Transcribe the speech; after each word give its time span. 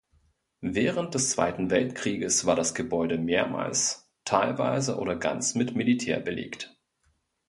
Während 0.65 1.13
des 1.13 1.29
Zweiten 1.29 1.69
Weltkrieges 1.69 2.47
war 2.47 2.55
das 2.55 2.73
Gebäude 2.73 3.19
mehrmals 3.19 4.09
teilweise 4.25 4.97
oder 4.97 5.15
ganz 5.15 5.53
mit 5.53 5.75
Militär 5.75 6.19
belegt. 6.19 6.75